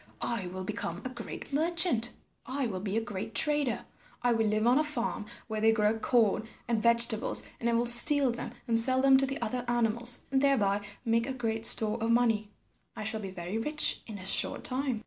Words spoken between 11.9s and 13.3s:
of money. I shall be